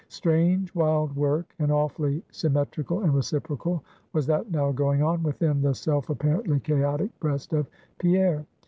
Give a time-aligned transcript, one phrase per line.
[0.09, 5.75] Strange wild work, and awfully symmetrical and reciprocal, was that now going on within the
[5.75, 8.47] self apparently chaotic breast of Pierre.